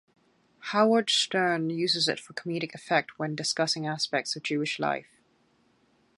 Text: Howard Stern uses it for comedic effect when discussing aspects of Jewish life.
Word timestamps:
Howard 0.73 1.11
Stern 1.11 1.69
uses 1.69 2.07
it 2.07 2.19
for 2.19 2.33
comedic 2.33 2.73
effect 2.73 3.19
when 3.19 3.35
discussing 3.35 3.85
aspects 3.85 4.35
of 4.35 4.41
Jewish 4.41 4.79
life. 4.79 5.21